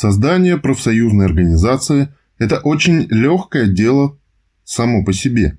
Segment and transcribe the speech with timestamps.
[0.00, 4.16] Создание профсоюзной организации– это очень легкое дело
[4.62, 5.58] само по себе.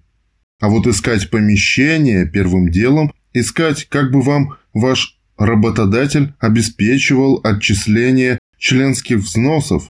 [0.62, 9.18] А вот искать помещение первым делом, искать, как бы вам ваш работодатель обеспечивал отчисление членских
[9.18, 9.90] взносов,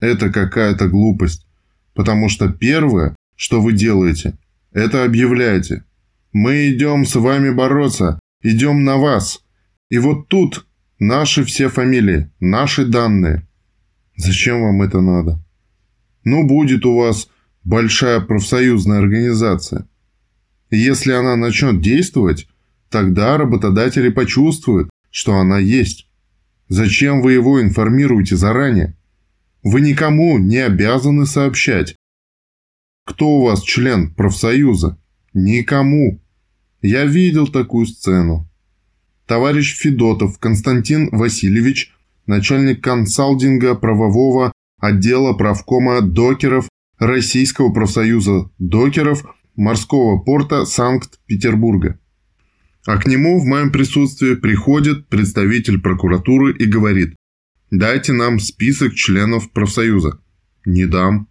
[0.00, 1.46] это какая-то глупость.
[1.92, 4.38] Потому что первое, что вы делаете,
[4.72, 5.84] это объявляете.
[6.32, 9.44] Мы идем с вами бороться, идем на вас.
[9.90, 10.66] И вот тут
[10.98, 13.46] наши все фамилии, наши данные.
[14.22, 15.42] Зачем вам это надо?
[16.24, 17.30] Ну, будет у вас
[17.64, 19.88] большая профсоюзная организация.
[20.68, 22.46] И если она начнет действовать,
[22.90, 26.06] тогда работодатели почувствуют, что она есть.
[26.68, 28.94] Зачем вы его информируете заранее?
[29.62, 31.96] Вы никому не обязаны сообщать.
[33.06, 34.98] Кто у вас член профсоюза?
[35.32, 36.20] Никому.
[36.82, 38.46] Я видел такую сцену.
[39.26, 41.94] Товарищ Федотов Константин Васильевич,
[42.30, 49.24] начальник консалдинга правового отдела правкома докеров Российского профсоюза докеров
[49.56, 51.98] морского порта Санкт-Петербурга.
[52.86, 57.16] А к нему в моем присутствии приходит представитель прокуратуры и говорит,
[57.72, 60.20] Дайте нам список членов профсоюза.
[60.64, 61.28] Не дам.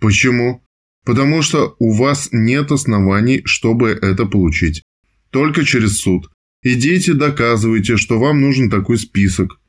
[0.00, 0.62] Почему?
[1.04, 4.82] Потому что у вас нет оснований, чтобы это получить.
[5.30, 6.30] Только через суд.
[6.62, 9.61] Идите, доказывайте, что вам нужен такой список.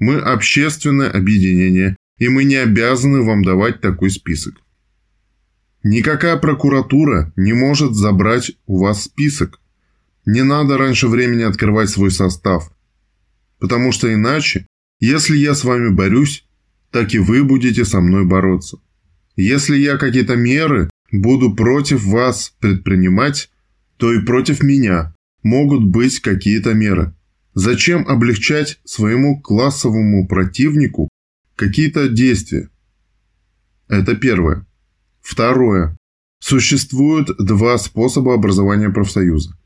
[0.00, 4.54] Мы общественное объединение, и мы не обязаны вам давать такой список.
[5.84, 9.60] Никакая прокуратура не может забрать у вас список.
[10.26, 12.72] Не надо раньше времени открывать свой состав.
[13.58, 14.66] Потому что иначе
[15.00, 16.44] если я с вами борюсь,
[16.90, 18.78] так и вы будете со мной бороться.
[19.34, 23.50] Если я какие-то меры буду против вас предпринимать,
[23.96, 27.14] то и против меня могут быть какие-то меры.
[27.54, 31.08] Зачем облегчать своему классовому противнику
[31.56, 32.70] какие-то действия?
[33.88, 34.66] Это первое.
[35.20, 35.96] Второе.
[36.40, 39.56] Существует два способа образования профсоюза.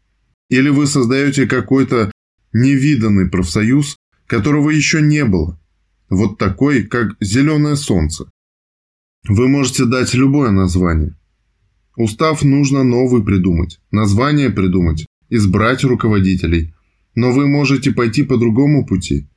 [0.48, 2.10] Или вы создаете какой-то
[2.52, 3.96] невиданный профсоюз,
[4.26, 5.60] которого еще не было.
[6.08, 8.30] Вот такой, как «Зеленое солнце».
[9.28, 11.16] Вы можете дать любое название.
[11.96, 16.74] Устав нужно новый придумать, название придумать, избрать руководителей.
[17.14, 19.28] Но вы можете пойти по другому пути.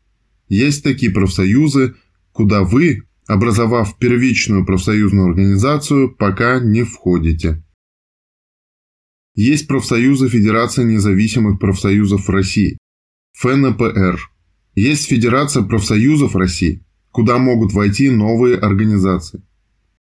[0.50, 1.96] Есть такие профсоюзы,
[2.32, 7.64] куда вы, образовав первичную профсоюзную организацию, пока не входите.
[9.36, 12.78] Есть профсоюзы Федерации независимых профсоюзов России,
[13.34, 14.20] ФНПР,
[14.78, 19.44] есть Федерация профсоюзов России, куда могут войти новые организации.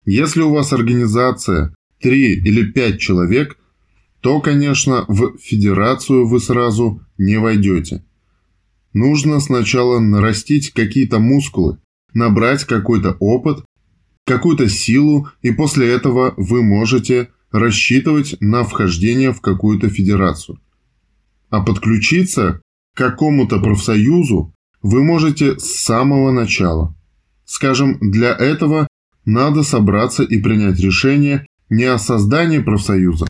[0.04, 3.58] Если у вас организация 3 или 5 человек,
[4.22, 8.04] то, конечно, в федерацию вы сразу не войдете.
[8.92, 11.78] Нужно сначала нарастить какие-то мускулы,
[12.14, 13.64] набрать какой-то опыт,
[14.24, 20.60] какую-то силу, и после этого вы можете рассчитывать на вхождение в какую-то федерацию.
[21.50, 22.62] А подключиться
[22.94, 26.94] какому-то профсоюзу вы можете с самого начала.
[27.44, 28.86] Скажем, для этого
[29.24, 33.26] надо собраться и принять решение не о создании профсоюза,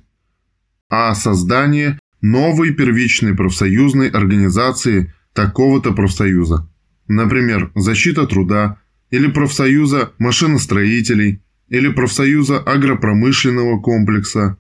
[0.93, 6.69] а о создании новой первичной профсоюзной организации такого-то профсоюза.
[7.09, 8.79] Например, защита труда,
[9.11, 14.59] или профсоюза машиностроителей, или профсоюза агропромышленного комплекса.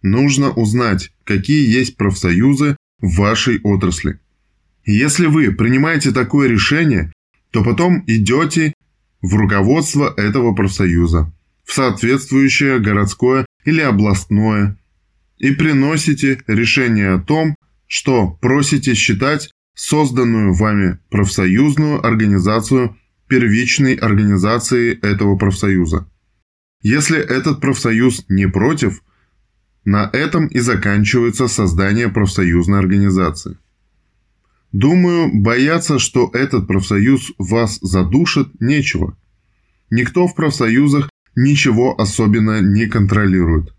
[0.00, 4.18] Нужно узнать, какие есть профсоюзы в вашей отрасли.
[4.86, 7.12] Если вы принимаете такое решение,
[7.50, 8.72] то потом идете
[9.20, 11.30] в руководство этого профсоюза,
[11.62, 14.78] в соответствующее городское или областное,
[15.38, 17.54] и приносите решение о том,
[17.86, 22.96] что просите считать созданную вами профсоюзную организацию
[23.28, 26.08] первичной организацией этого профсоюза.
[26.82, 29.02] Если этот профсоюз не против,
[29.84, 33.58] на этом и заканчивается создание профсоюзной организации.
[34.72, 39.16] Думаю, бояться, что этот профсоюз вас задушит, нечего.
[39.90, 43.75] Никто в профсоюзах ничего особенно не контролирует.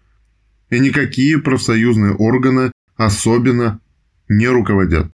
[0.69, 3.79] И никакие профсоюзные органы особенно
[4.27, 5.11] не руководят.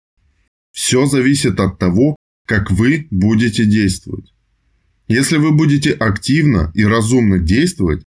[0.72, 2.16] Все зависит от того,
[2.46, 4.32] как вы будете действовать.
[5.06, 8.04] Если вы будете активно и разумно действовать,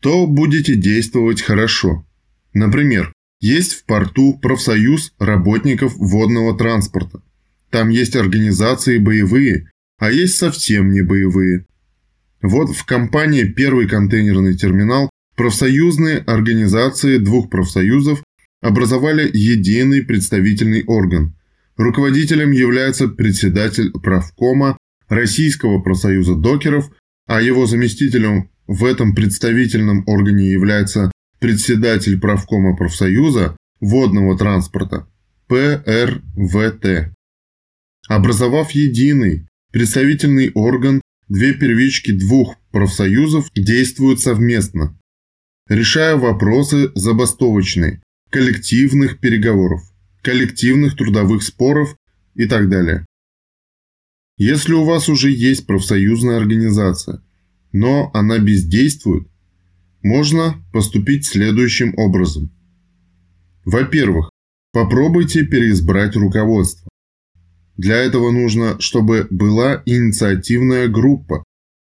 [0.00, 2.06] то будете действовать хорошо.
[2.54, 7.22] Например, есть в порту профсоюз работников водного транспорта.
[7.70, 11.66] Там есть организации боевые, а есть совсем не боевые.
[12.42, 15.09] Вот в компании «Первый контейнерный терминал»
[15.40, 18.22] профсоюзные организации двух профсоюзов
[18.60, 21.34] образовали единый представительный орган.
[21.78, 24.76] Руководителем является председатель правкома,
[25.08, 26.90] Российского профсоюза докеров,
[27.26, 35.08] а его заместителем в этом представительном органе является председатель правкома профсоюза водного транспорта
[35.46, 37.14] ПРВТ.
[38.08, 41.00] Образовав единый представительный орган,
[41.30, 44.99] две первички двух профсоюзов действуют совместно,
[45.70, 49.80] решая вопросы забастовочные, коллективных переговоров,
[50.20, 51.96] коллективных трудовых споров
[52.34, 53.06] и так далее.
[54.36, 57.22] Если у вас уже есть профсоюзная организация,
[57.72, 59.28] но она бездействует,
[60.02, 62.50] можно поступить следующим образом.
[63.64, 64.30] Во-первых,
[64.72, 66.88] попробуйте переизбрать руководство.
[67.76, 71.44] Для этого нужно, чтобы была инициативная группа,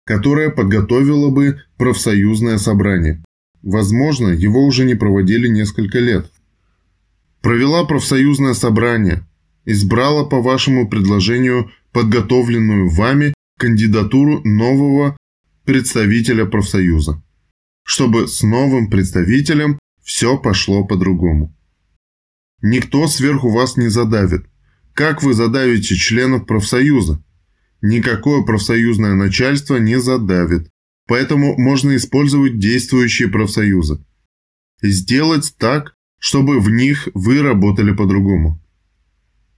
[0.05, 3.25] которая подготовила бы профсоюзное собрание.
[3.64, 6.31] Возможно, его уже не проводили несколько лет.
[7.40, 9.26] Провела профсоюзное собрание,
[9.64, 15.16] избрала по вашему предложению подготовленную вами кандидатуру нового
[15.64, 17.22] представителя профсоюза,
[17.84, 21.56] чтобы с новым представителем все пошло по-другому.
[22.61, 24.44] Никто сверху вас не задавит.
[24.93, 27.25] Как вы задавите членов профсоюза?
[27.81, 30.69] Никакое профсоюзное начальство не задавит.
[31.06, 34.05] Поэтому можно использовать действующие профсоюзы.
[34.83, 38.61] Сделать так, чтобы в них вы работали по-другому.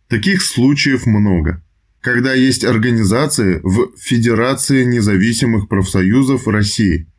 [0.09, 1.63] Таких случаев много
[2.07, 7.13] когда есть организации в Федерации независимых профсоюзов России,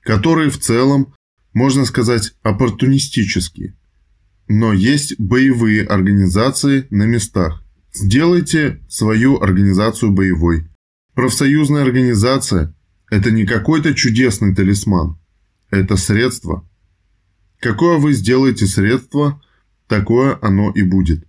[0.00, 1.12] которые в целом,
[1.52, 3.76] можно сказать, оппортунистические.
[4.48, 7.62] Но есть боевые организации на местах.
[7.92, 10.66] Сделайте свою организацию боевой.
[11.12, 12.74] Профсоюзная организация–
[13.10, 15.18] это не какой-то чудесный талисман.
[15.70, 16.66] Это средство.
[17.58, 19.42] Какое вы сделаете средство,
[19.86, 21.26] такое оно и будет.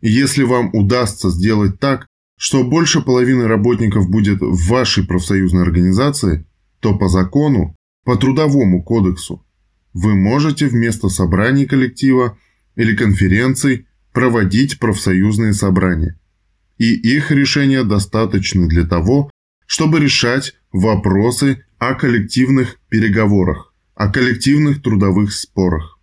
[0.00, 2.06] И если вам удастся сделать так,
[2.38, 6.46] что больше половины работников будет в вашей профсоюзной организации,
[6.80, 7.74] то по закону,
[8.04, 9.44] по трудовому кодексу,
[9.94, 12.36] вы можете вместо собраний коллектива
[12.74, 16.18] или конференций проводить профсоюзные собрания.
[16.76, 19.30] И их решения достаточны для того,
[19.66, 25.98] чтобы решать вопросы о коллективных переговорах, о коллективных трудовых спорах.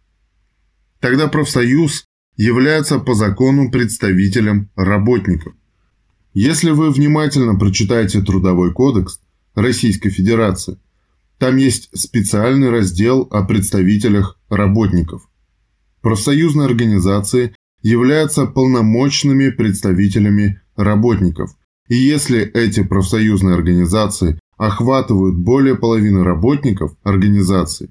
[0.99, 2.05] Тогда профсоюз
[2.37, 5.53] является по закону представителем работников.
[6.33, 9.19] Если вы внимательно прочитаете Трудовой кодекс
[9.53, 10.79] Российской Федерации,
[11.37, 15.29] там есть специальный раздел о представителях работников.
[16.01, 21.51] Профсоюзные организации являются полномочными представителями работников.
[21.87, 27.89] И если эти профсоюзные организации охватывают более половины работников организации,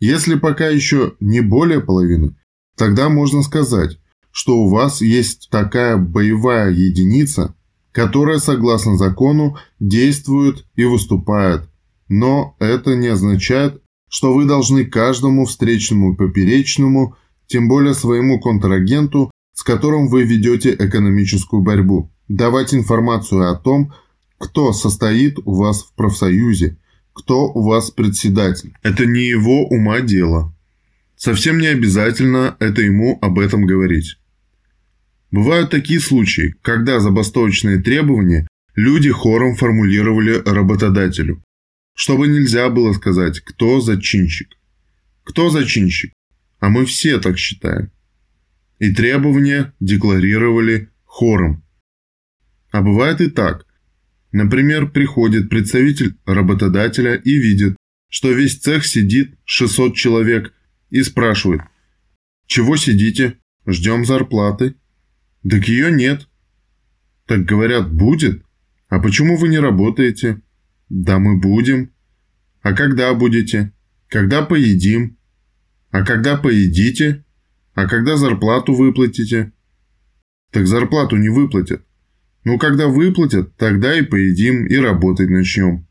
[0.00, 2.36] если пока еще не более половины,
[2.76, 3.98] тогда можно сказать,
[4.30, 7.54] что у вас есть такая боевая единица,
[7.92, 11.70] которая, согласно закону, действует и выступает.
[12.08, 13.80] Но это не означает,
[14.10, 17.16] что вы должны каждому встречному поперечному,
[17.46, 23.94] тем более своему контрагенту, с которым вы ведете экономическую борьбу, давать информацию о том,
[24.44, 26.76] кто состоит у вас в профсоюзе,
[27.14, 28.76] кто у вас председатель.
[28.82, 30.54] Это не его ума дело.
[31.16, 34.18] Совсем не обязательно это ему об этом говорить.
[35.30, 41.42] Бывают такие случаи, когда забастовочные требования люди хором формулировали работодателю,
[41.96, 44.58] чтобы нельзя было сказать, кто зачинщик.
[45.24, 46.12] Кто зачинщик?
[46.60, 47.90] А мы все так считаем.
[48.78, 51.64] И требования декларировали хором.
[52.72, 53.64] А бывает и так.
[54.34, 57.76] Например, приходит представитель работодателя и видит,
[58.10, 60.52] что весь цех сидит 600 человек
[60.90, 61.60] и спрашивает,
[62.46, 64.74] чего сидите, ждем зарплаты.
[65.48, 66.28] Так ее нет.
[67.26, 68.42] Так говорят, будет?
[68.88, 70.42] А почему вы не работаете?
[70.88, 71.92] Да мы будем.
[72.60, 73.72] А когда будете?
[74.08, 75.16] Когда поедим?
[75.92, 77.24] А когда поедите?
[77.74, 79.52] А когда зарплату выплатите?
[80.50, 81.86] Так зарплату не выплатят.
[82.44, 85.86] Ну, когда выплатят, тогда и поедим, и работать начнем.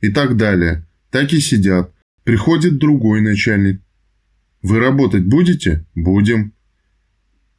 [0.00, 0.86] И так далее.
[1.10, 1.94] Так и сидят.
[2.24, 3.80] Приходит другой начальник.
[4.62, 5.86] Вы работать будете?
[5.94, 6.54] Будем.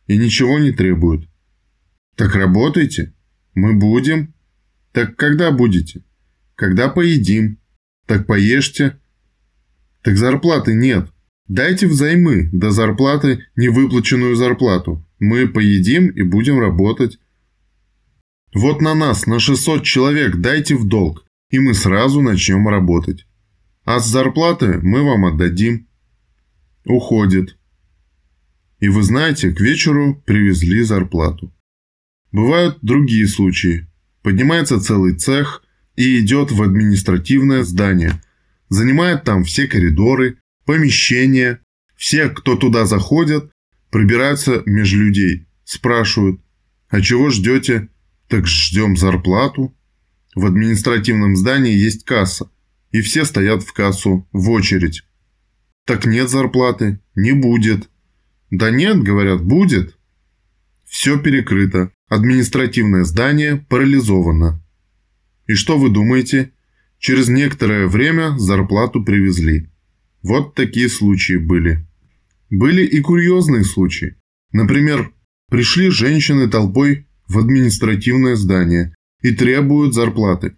[0.07, 1.27] И ничего не требуют.
[2.15, 3.13] Так работайте.
[3.55, 4.33] Мы будем.
[4.91, 6.03] Так когда будете?
[6.55, 7.59] Когда поедим.
[8.05, 8.99] Так поешьте.
[10.01, 11.09] Так зарплаты нет.
[11.47, 15.05] Дайте взаймы до зарплаты невыплаченную зарплату.
[15.19, 17.19] Мы поедим и будем работать.
[18.53, 23.25] Вот на нас, на 600 человек дайте в долг, и мы сразу начнем работать.
[23.83, 25.87] А с зарплаты мы вам отдадим.
[26.85, 27.57] Уходит.
[28.79, 31.53] И вы знаете, к вечеру привезли зарплату.
[32.31, 33.87] Бывают другие случаи.
[34.21, 35.63] поднимается целый цех
[35.97, 38.21] и идет в административное здание.
[38.69, 41.59] Занимает там все коридоры, помещения.
[41.97, 43.51] Все, кто туда заходят,
[43.91, 45.45] пробираются между людей.
[45.65, 46.39] Спрашивают,
[46.89, 47.89] а чего ждете?
[48.33, 49.77] Так ждем зарплату.
[50.33, 52.49] В административном здании есть касса.
[52.89, 55.03] И все стоят в кассу, в очередь.
[55.85, 57.91] Так нет зарплаты, не будет.
[58.49, 59.99] Да нет, говорят, будет.
[60.83, 61.91] Все перекрыто.
[62.09, 64.65] Административное здание парализовано.
[65.45, 66.53] И что вы думаете?
[66.97, 69.69] Через некоторое время зарплату привезли.
[70.23, 71.85] Вот такие случаи были.
[72.49, 74.15] Были и курьезные случаи.
[74.51, 75.13] Например,
[75.51, 80.55] пришли женщины толпой в административное здание и требуют зарплаты.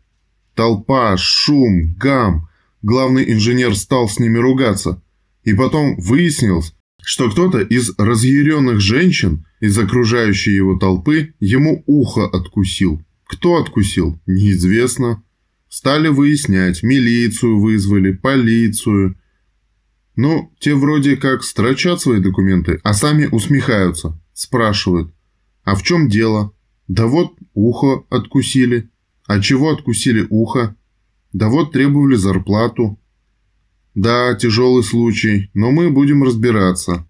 [0.54, 2.50] Толпа, шум, гам.
[2.82, 5.02] Главный инженер стал с ними ругаться.
[5.44, 13.02] И потом выяснилось, что кто-то из разъяренных женщин из окружающей его толпы ему ухо откусил.
[13.28, 15.24] Кто откусил, неизвестно.
[15.70, 19.18] Стали выяснять, милицию вызвали, полицию.
[20.16, 25.14] Ну, те вроде как строчат свои документы, а сами усмехаются, спрашивают.
[25.64, 26.55] А в чем дело?
[26.88, 28.90] Да вот ухо откусили.
[29.28, 30.76] А чего откусили ухо?
[31.34, 33.00] Да вот требовали зарплату.
[33.96, 37.08] Да, тяжелый случай, но мы будем разбираться.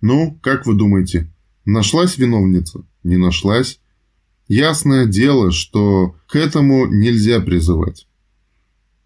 [0.00, 1.32] Ну, как вы думаете,
[1.64, 2.86] нашлась виновница?
[3.02, 3.80] Не нашлась?
[4.46, 8.08] Ясное дело, что к этому нельзя призывать.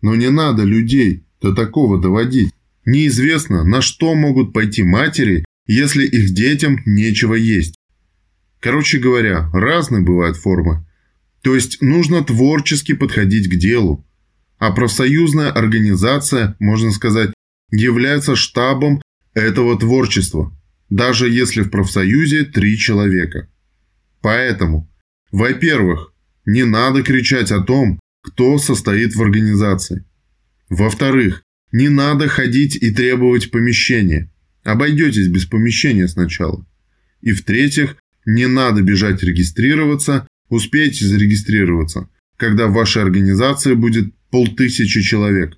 [0.03, 2.53] Но не надо людей до такого доводить.
[2.85, 7.75] Неизвестно, на что могут пойти матери, если их детям нечего есть.
[8.63, 10.87] Короче говоря, разные бывают формы.
[11.43, 14.07] То есть нужно творчески подходить к делу
[14.63, 17.35] а профсоюзная организация, можно сказать,
[17.73, 19.03] является штабом
[19.35, 20.57] этого творчества,
[20.89, 23.49] даже если в профсоюзе три человека.
[24.21, 24.89] Поэтому,
[25.33, 26.15] во-первых,
[26.47, 30.05] не надо кричать о том, кто состоит в организации.
[30.69, 31.43] Во-вторых,
[31.73, 34.31] не надо ходить и требовать помещения.
[34.63, 36.65] Обойдетесь без помещения сначала.
[37.21, 45.57] И в-третьих, не надо бежать регистрироваться, успейте зарегистрироваться, когда в вашей организации будет полтысячи человек.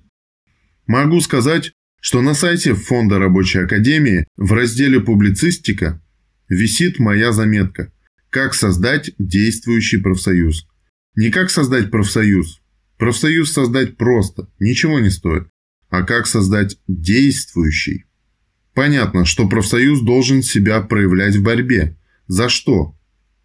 [0.87, 6.01] Могу сказать, что на сайте Фонда рабочей академии в разделе «Публицистика»
[6.49, 7.91] висит моя заметка
[8.29, 10.67] «Как создать действующий профсоюз».
[11.15, 12.61] Не как создать профсоюз.
[12.97, 15.47] Профсоюз создать просто, ничего не стоит.
[15.89, 18.05] А как создать действующий.
[18.73, 21.97] Понятно, что профсоюз должен себя проявлять в борьбе.
[22.27, 22.95] За что?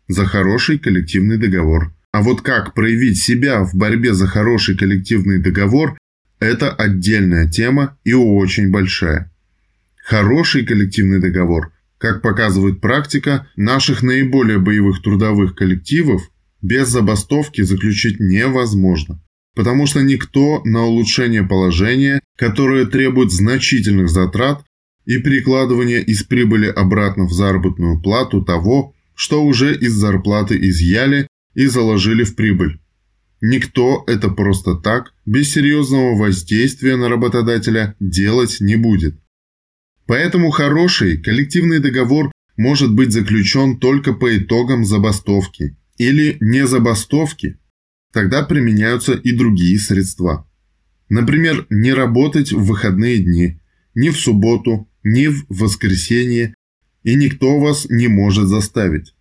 [0.09, 1.95] За хороший коллективный договор.
[2.13, 5.99] А вот как проявить себя в борьбе за хороший коллективный договор–
[6.41, 9.31] это отдельная тема и очень большая.
[10.03, 16.31] Хороший коллективный договор, как показывает практика, наших наиболее боевых трудовых коллективов
[16.63, 19.23] без забастовки заключить невозможно.
[19.55, 24.65] Потому что никто на улучшение положения, которое требует значительных затрат
[25.11, 31.67] и перекладывания из прибыли обратно в заработную плату того, что уже из зарплаты изъяли и
[31.67, 32.79] заложили в прибыль.
[33.41, 39.19] Никто это просто так, без серьезного воздействия на работодателя, делать не будет.
[40.07, 47.59] Поэтому хороший коллективный договор может быть заключен только по итогам забастовки или не забастовки.
[48.13, 50.49] Тогда применяются и другие средства.
[51.09, 53.61] Например, не работать в выходные дни,
[53.97, 56.55] ни в субботу, ни в воскресенье,
[57.03, 59.15] и никто вас не может заставить.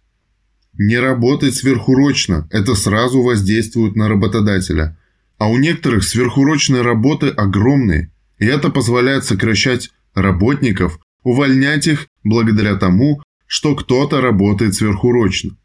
[0.78, 4.98] Не работать сверхурочно– это сразу воздействует на работодателя.
[5.38, 13.22] А у некоторых сверхурочные работы огромные, и это позволяет сокращать работников, увольнять их благодаря тому,
[13.46, 15.58] что кто-то работает сверхурочно.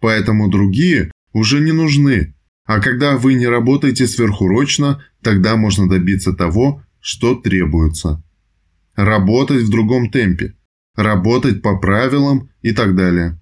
[0.00, 2.34] Поэтому другие уже не нужны.
[2.64, 8.22] А когда вы не работаете сверхурочно, тогда можно добиться того, что требуется.
[8.94, 10.54] Работать в другом темпе,
[10.94, 13.40] работать по правилам и так далее.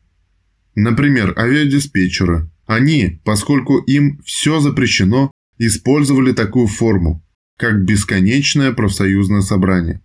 [0.75, 2.51] Например, авиадиспетчеры.
[2.67, 7.25] Они, поскольку им все запрещено, использовали такую форму,
[7.59, 10.03] как бесконечное профсоюзное собрание.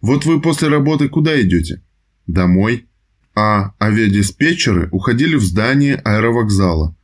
[0.00, 1.82] Вот вы после работы куда идете?
[2.26, 2.86] Домой.
[3.34, 6.96] А авиадиспетчеры уходили в здание аэровокзала.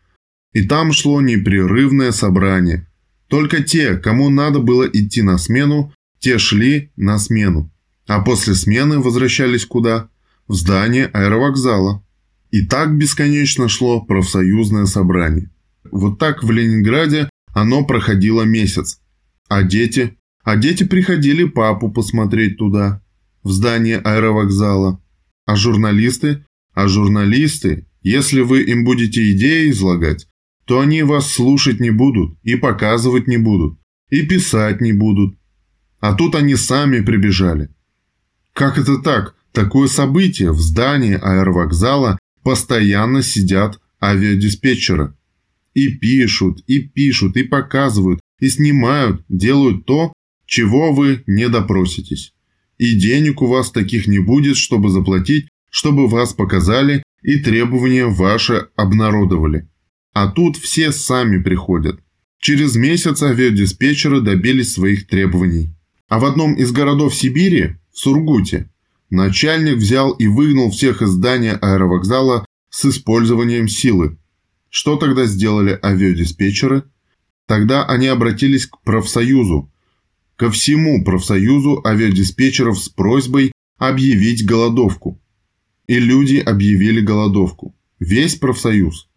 [0.52, 2.88] И там шло непрерывное собрание.
[3.28, 7.71] Только те, кому надо было идти на смену, те шли на смену.
[8.06, 10.08] А после смены возвращались куда?
[10.48, 12.04] В здание аэровокзала.
[12.50, 15.50] И так бесконечно шло профсоюзное собрание.
[15.90, 19.00] Вот так в Ленинграде оно проходило месяц.
[19.48, 20.16] А дети?
[20.44, 23.02] А дети приходили папу посмотреть туда,
[23.42, 25.00] в здание аэровокзала.
[25.46, 26.44] А журналисты?
[26.74, 30.26] А журналисты, если вы им будете идеи излагать,
[30.64, 33.78] то они вас слушать не будут, и показывать не будут,
[34.10, 35.36] и писать не будут.
[36.00, 37.68] А тут они сами прибежали.
[38.54, 39.34] Как это так?
[39.52, 45.14] Такое событие в здании аэровокзала постоянно сидят авиадиспетчеры.
[45.74, 50.12] И пишут, и пишут, и показывают, и снимают, делают то,
[50.46, 52.34] чего вы не допроситесь.
[52.78, 58.68] И денег у вас таких не будет, чтобы заплатить, чтобы вас показали и требования ваши
[58.76, 59.68] обнародовали.
[60.12, 62.00] А тут все сами приходят.
[62.38, 65.74] Через месяц авиадиспетчеры добились своих требований.
[66.08, 68.70] А в одном из городов Сибири, в Сургуте,
[69.10, 74.18] начальник взял и выгнал всех из здания аэровокзала с использованием силы.
[74.70, 76.84] Что тогда сделали авиадиспетчеры?
[77.46, 79.70] Тогда они обратились к профсоюзу,
[80.36, 85.20] ко всему профсоюзу авиадиспетчеров с просьбой объявить голодовку.
[85.86, 87.74] И люди объявили голодовку.
[87.98, 89.08] Весь профсоюз.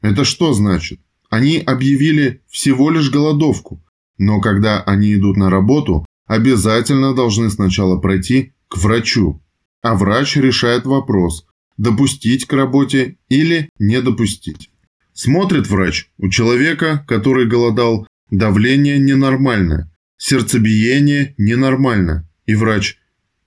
[0.00, 1.00] Это что значит?
[1.30, 3.82] Они объявили всего лишь голодовку,
[4.18, 9.42] но когда они идут на работу, обязательно должны сначала пройти к врачу,
[9.82, 14.70] а врач решает вопрос, допустить к работе или не допустить.
[15.12, 22.98] Смотрит врач, у человека, который голодал, давление ненормальное, сердцебиение ненормально, и врач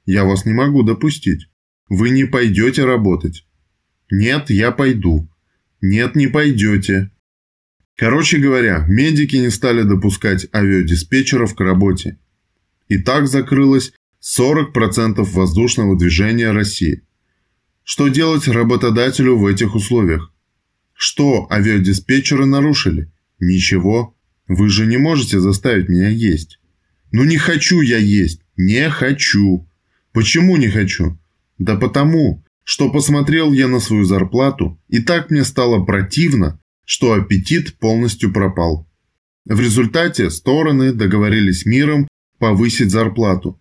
[0.05, 1.49] «Я вас не могу допустить,
[1.89, 3.45] вы не пойдете работать».
[4.09, 5.29] «Нет, я пойду».
[5.81, 7.11] Нет, не пойдете.
[7.95, 12.17] Короче говоря, медики не стали допускать авиадиспетчеров к работе.
[12.87, 17.03] И так закрылось 40% воздушного движения России.
[17.83, 20.33] Что делать работодателю в этих условиях?
[20.93, 23.11] Что авиадиспетчеры нарушили?
[23.39, 24.15] Ничего.
[24.47, 26.59] Вы же не можете заставить меня есть.
[27.11, 28.41] Ну не хочу я есть.
[28.57, 29.69] Не хочу.
[30.11, 31.17] Почему не хочу?
[31.57, 37.77] Да потому, что посмотрел я на свою зарплату, и так мне стало противно, что аппетит
[37.77, 38.89] полностью пропал.
[39.45, 42.07] В результате стороны договорились миром
[42.39, 43.59] повысить зарплату.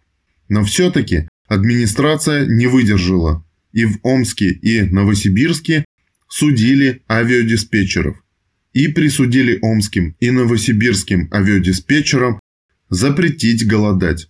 [0.49, 5.85] Но все-таки администрация не выдержала, и в Омске и Новосибирске
[6.29, 8.23] судили авиадиспетчеров
[8.73, 12.41] и присудили омским и новосибирским авиадиспетчерам
[12.91, 14.29] запретить голодать.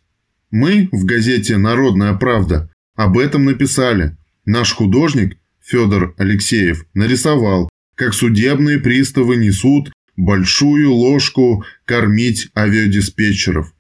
[0.50, 8.78] Мы в газете «Народная правда» об этом написали, Наш художник Федор Алексеев нарисовал, как судебные
[8.78, 13.74] приставы несут большую ложку кормить авиадиспетчеров.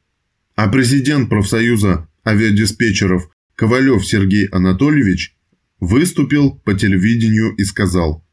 [0.56, 5.36] А президент профсоюза авиадиспетчеров Ковалев Сергей Анатольевич
[5.80, 8.24] выступил по телевидению и сказал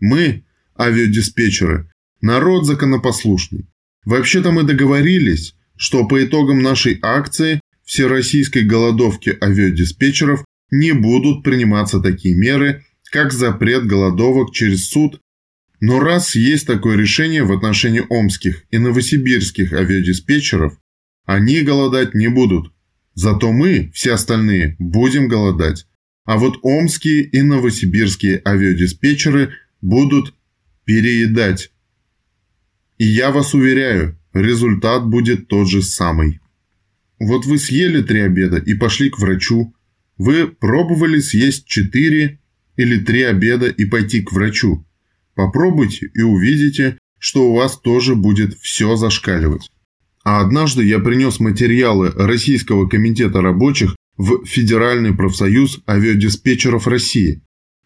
[0.00, 0.44] «Мы,
[0.76, 1.88] авиадиспетчеры,
[2.20, 3.68] народ законопослушный.
[4.04, 12.34] Вообще-то мы договорились, что по итогам нашей акции всероссийской голодовки авиадиспетчеров не будут приниматься такие
[12.34, 15.20] меры, как запрет голодовок через суд.
[15.80, 20.76] Но раз есть такое решение в отношении омских и новосибирских авиадиспетчеров,
[21.28, 22.72] они голодать не будут.
[23.12, 25.86] Зато мы, все остальные, будем голодать.
[26.24, 30.34] А вот омские и новосибирские авиадиспетчеры будут
[30.86, 31.70] переедать.
[32.96, 36.40] И я вас уверяю, результат будет тот же самый.
[37.18, 39.74] Вот вы съели три обеда и пошли к врачу,
[40.16, 42.40] вы пробовали съесть 4
[42.76, 44.86] или 3 обеда и пойти к врачу.
[45.34, 49.70] Попробуйте и увидите, что у вас тоже будет все зашкаливать.
[50.30, 57.40] А однажды я принес материалы Российского комитета рабочих в Федеральный профсоюз авиадиспетчеров России.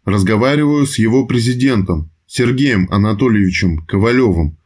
[0.05, 4.59] Разговариваю с его президентом Сергеем Анатольевичем Ковалевым.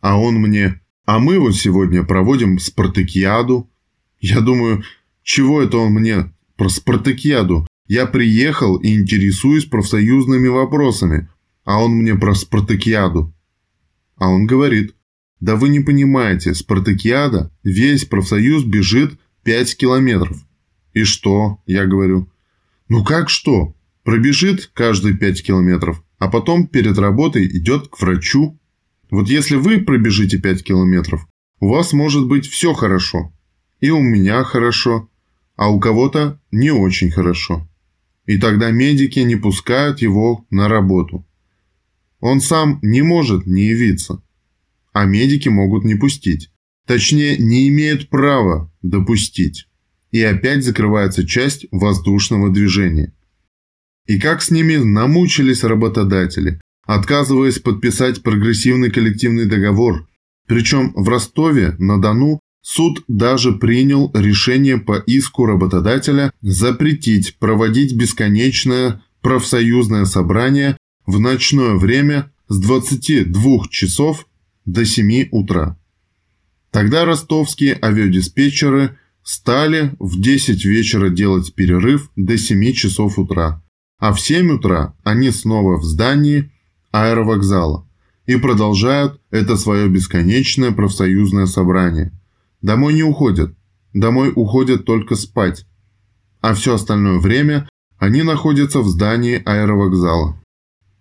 [0.00, 3.70] А он мне, а мы вот сегодня проводим спартакиаду.
[4.18, 4.82] Я думаю,
[5.22, 7.68] чего это он мне про спартакиаду.
[7.86, 11.28] Я приехал и интересуюсь профсоюзными вопросами,
[11.64, 13.32] а он мне про спартакиаду.
[14.16, 14.96] А он говорит,
[15.40, 20.36] да вы не понимаете, спартакиада, весь профсоюз бежит 5 километров.
[20.92, 21.60] И что?
[21.66, 22.30] Я говорю.
[22.88, 23.74] Ну как что?
[24.04, 28.58] Пробежит каждые 5 километров, а потом перед работой идет к врачу.
[29.10, 31.26] Вот если вы пробежите 5 километров,
[31.58, 33.32] у вас может быть все хорошо.
[33.80, 35.08] И у меня хорошо,
[35.56, 37.66] а у кого-то не очень хорошо.
[38.26, 41.26] И тогда медики не пускают его на работу.
[42.20, 44.22] Он сам не может не явиться,
[44.92, 46.50] а медики могут не пустить.
[46.86, 49.66] Точнее, не имеют права допустить.
[50.10, 53.14] И опять закрывается часть воздушного движения.
[54.06, 60.08] И как с ними намучились работодатели, отказываясь подписать прогрессивный коллективный договор.
[60.48, 70.76] Причем в Ростове-на-Дону Суд даже принял решение по иску работодателя запретить проводить бесконечное профсоюзное собрание
[71.06, 74.26] в ночное время с 22 часов
[74.64, 75.76] до 7 утра.
[76.70, 83.62] Тогда ростовские авиадиспетчеры стали в 10 вечера делать перерыв до 7 часов утра,
[83.98, 86.50] а в 7 утра они снова в здании
[86.92, 87.86] аэровокзала
[88.26, 92.12] и продолжают это свое бесконечное профсоюзное собрание.
[92.62, 93.54] Домой не уходят,
[93.92, 95.66] домой уходят только спать,
[96.40, 97.68] а все остальное время
[97.98, 100.40] они находятся в здании аэровокзала.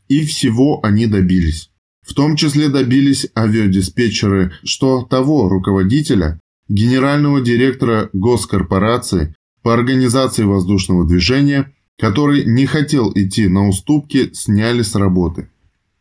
[0.08, 1.70] И всего они добились.
[2.10, 11.72] В том числе добились авиадиспетчеры, что того руководителя, генерального директора госкорпорации по организации воздушного движения,
[12.00, 15.52] который не хотел идти на уступки, сняли с работы.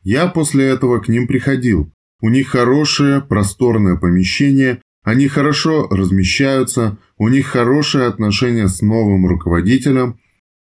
[0.03, 1.93] Я после этого к ним приходил.
[2.23, 10.19] У них хорошее, просторное помещение, они хорошо размещаются, у них хорошее отношение с новым руководителем,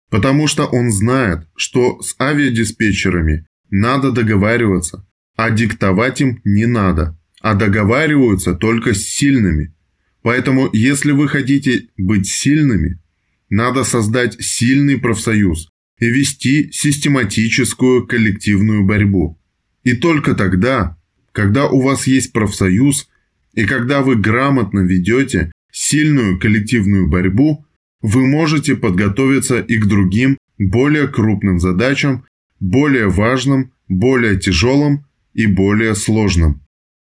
[0.09, 7.55] потому что он знает, что с авиадиспетчерами надо договариваться, а диктовать им не надо, а
[7.55, 9.73] договариваются только с сильными.
[10.21, 12.99] Поэтому, если вы хотите быть сильными,
[13.49, 15.69] надо создать сильный профсоюз
[15.99, 19.39] и вести систематическую коллективную борьбу.
[19.83, 20.97] И только тогда,
[21.31, 23.09] когда у вас есть профсоюз
[23.53, 27.65] и когда вы грамотно ведете сильную коллективную борьбу,
[28.01, 32.25] вы можете подготовиться и к другим, более крупным задачам,
[32.59, 36.62] более важным, более тяжелым и более сложным.